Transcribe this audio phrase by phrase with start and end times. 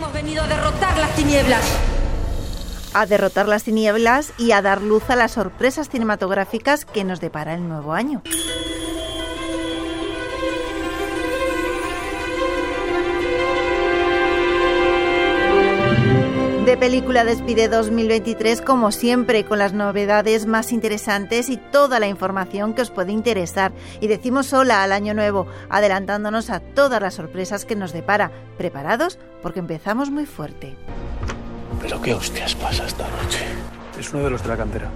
[0.00, 1.62] Hemos venido a derrotar las tinieblas.
[2.94, 7.52] A derrotar las tinieblas y a dar luz a las sorpresas cinematográficas que nos depara
[7.52, 8.22] el nuevo año.
[16.80, 22.80] Película despide 2023 como siempre con las novedades más interesantes y toda la información que
[22.80, 23.70] os puede interesar.
[24.00, 28.32] Y decimos hola al año nuevo, adelantándonos a todas las sorpresas que nos depara.
[28.56, 29.18] ¿Preparados?
[29.42, 30.74] Porque empezamos muy fuerte.
[31.82, 33.44] ¿Pero qué hostias pasa esta noche?
[33.98, 34.90] Es uno de los de la cantera.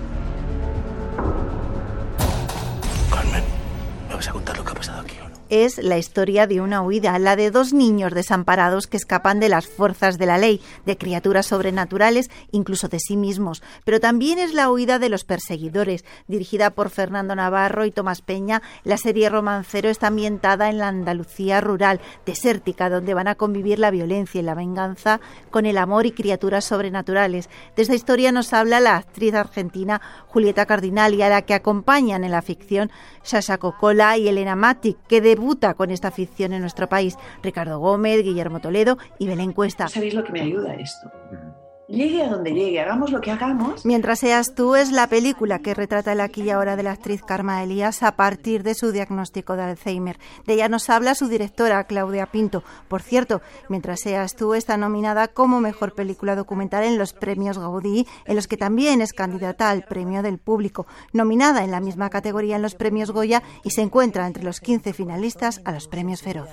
[5.48, 9.66] Es la historia de una huida, la de dos niños desamparados que escapan de las
[9.66, 13.62] fuerzas de la ley, de criaturas sobrenaturales, incluso de sí mismos.
[13.84, 16.04] Pero también es la huida de los perseguidores.
[16.28, 21.60] Dirigida por Fernando Navarro y Tomás Peña, la serie Romancero está ambientada en la Andalucía
[21.60, 25.20] rural, desértica, donde van a convivir la violencia y la venganza
[25.50, 27.48] con el amor y criaturas sobrenaturales.
[27.76, 32.24] De esta historia nos habla la actriz argentina Julieta Cardinal y a la que acompañan
[32.24, 32.90] en la ficción
[33.22, 37.16] Sasha Cocola y Elena Matic, que debuta con esta ficción en nuestro país.
[37.42, 39.88] Ricardo Gómez, Guillermo Toledo y Belén Cuesta.
[39.88, 41.10] ¿Sabéis lo que me ayuda esto?
[41.94, 43.86] Llegue a donde llegue, hagamos lo que hagamos.
[43.86, 47.22] Mientras seas tú es la película que retrata el aquí y ahora de la actriz
[47.22, 50.18] Karma Elías a partir de su diagnóstico de Alzheimer.
[50.46, 52.62] De ella nos habla su directora Claudia Pinto.
[52.88, 58.06] Por cierto, Mientras seas tú está nominada como mejor película documental en los premios Gaudí,
[58.24, 62.56] en los que también es candidata al premio del público, nominada en la misma categoría
[62.56, 66.48] en los premios Goya y se encuentra entre los 15 finalistas a los premios Feroz.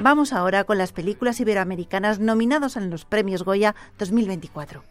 [0.00, 4.82] Vamos ahora con las películas iberoamericanas nominadas en los premios Goya 2024.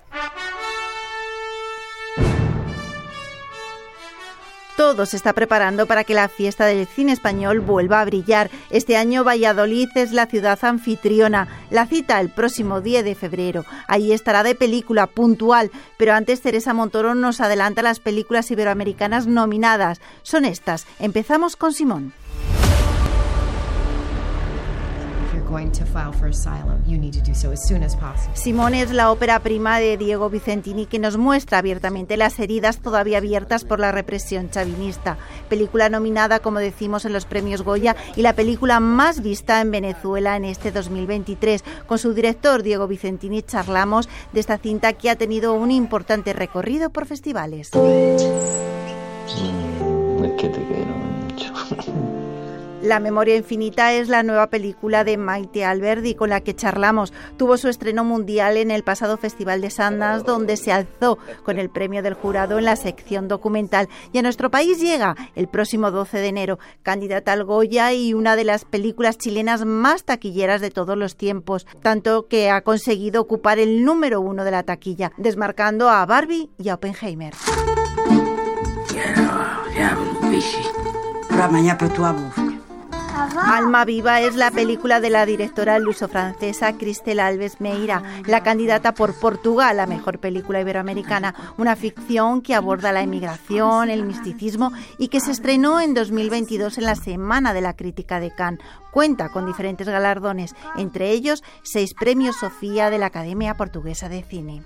[4.77, 8.49] Todo se está preparando para que la fiesta del cine español vuelva a brillar.
[8.69, 11.49] Este año Valladolid es la ciudad anfitriona.
[11.69, 13.65] La cita el próximo 10 de febrero.
[13.87, 19.99] Allí estará de película puntual, pero antes Teresa Montoro nos adelanta las películas iberoamericanas nominadas.
[20.21, 20.87] Son estas.
[20.99, 22.13] Empezamos con Simón.
[28.35, 33.17] Simón es la ópera prima de Diego Vicentini que nos muestra abiertamente las heridas todavía
[33.17, 35.17] abiertas por la represión chavinista.
[35.49, 40.35] Película nominada, como decimos, en los premios Goya y la película más vista en Venezuela
[40.35, 41.63] en este 2023.
[41.87, 46.91] Con su director Diego Vicentini charlamos de esta cinta que ha tenido un importante recorrido
[46.91, 47.71] por festivales.
[47.73, 48.13] Mm,
[50.25, 51.53] es que te quiero mucho.
[52.81, 57.11] La Memoria Infinita es la nueva película de Maite Alberdi con la que charlamos.
[57.35, 61.69] Tuvo su estreno mundial en el pasado Festival de Sundance, donde se alzó con el
[61.69, 63.89] premio del jurado en la sección documental.
[64.13, 68.37] Y a nuestro país llega el próximo 12 de enero, candidata al Goya y una
[68.37, 73.59] de las películas chilenas más taquilleras de todos los tiempos, tanto que ha conseguido ocupar
[73.59, 77.33] el número uno de la taquilla, desmarcando a Barbie y a Oppenheimer.
[83.19, 89.13] Alma Viva es la película de la directora luso-francesa Cristel Alves Meira, la candidata por
[89.13, 95.19] Portugal a mejor película iberoamericana, una ficción que aborda la emigración, el misticismo y que
[95.19, 98.61] se estrenó en 2022 en la Semana de la Crítica de Cannes.
[98.91, 104.63] Cuenta con diferentes galardones, entre ellos seis premios Sofía de la Academia Portuguesa de Cine.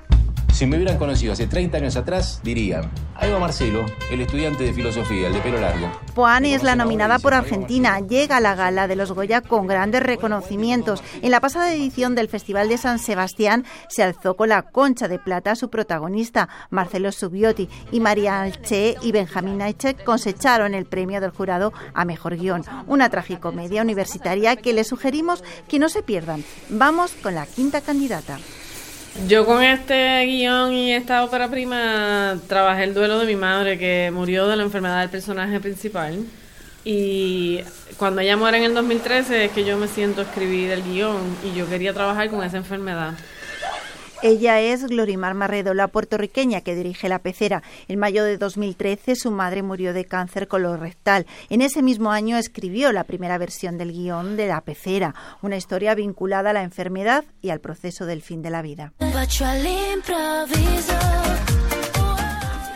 [0.54, 4.72] Si me hubieran conocido hace 30 años atrás, dirían, ahí va Marcelo, el estudiante de
[4.72, 5.92] filosofía, el de pelo largo.
[6.14, 8.00] Poane es la nominada por Argentina.
[8.00, 11.02] Llega a la gala de los Goya con grandes reconocimientos.
[11.24, 15.18] En la pasada edición del Festival de San Sebastián se alzó con la concha de
[15.18, 21.32] plata su protagonista, Marcelo Subiotti, y María Alche y Benjamín Aiche cosecharon el premio del
[21.32, 22.64] jurado a mejor guion.
[22.86, 26.44] Una tragicomedia universitaria que les sugerimos que no se pierdan.
[26.70, 28.38] Vamos con la quinta candidata.
[29.28, 34.10] Yo con este guion y esta ópera prima trabajé el duelo de mi madre que
[34.12, 36.26] murió de la enfermedad del personaje principal.
[36.84, 37.60] Y
[37.98, 41.56] cuando ella muere en el 2013 es que yo me siento escribir el guion y
[41.56, 43.14] yo quería trabajar con esa enfermedad.
[44.24, 47.62] Ella es Glorimar Marredo, la puertorriqueña que dirige La Pecera.
[47.90, 51.26] En mayo de 2013 su madre murió de cáncer colorectal.
[51.50, 55.94] En ese mismo año escribió la primera versión del guion de La Pecera, una historia
[55.94, 58.94] vinculada a la enfermedad y al proceso del fin de la vida.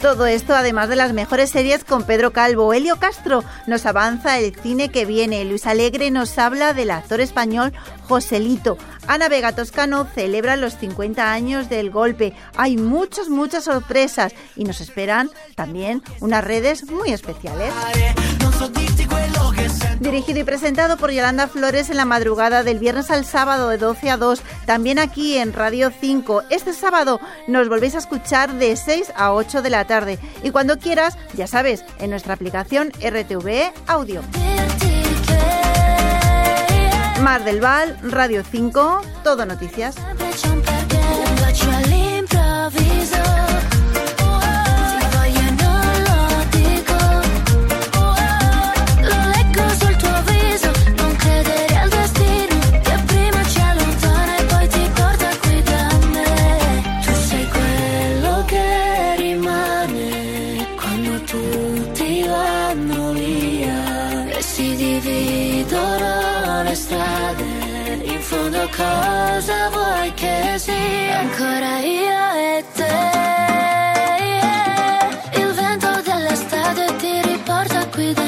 [0.01, 4.53] Todo esto, además de las mejores series con Pedro Calvo, Helio Castro nos avanza el
[4.53, 7.73] cine que viene, Luis Alegre nos habla del actor español
[8.07, 12.33] Joselito, Ana Vega Toscano celebra los 50 años del golpe.
[12.55, 17.73] Hay muchas, muchas sorpresas y nos esperan también unas redes muy especiales.
[19.99, 24.09] Dirigido y presentado por Yolanda Flores en la madrugada del viernes al sábado de 12
[24.11, 26.43] a 2, también aquí en Radio 5.
[26.49, 30.77] Este sábado nos volvéis a escuchar de 6 a 8 de la tarde y cuando
[30.77, 34.21] quieras, ya sabes, en nuestra aplicación RTV Audio.
[37.27, 39.97] Mar del Val, Radio 5, Todo Noticias.
[66.77, 67.43] strade,
[68.03, 71.19] in fondo cosa vuoi che sia?
[71.19, 72.97] Ancora io e te,
[75.41, 78.26] il vento dell'estate ti riporta qui dentro.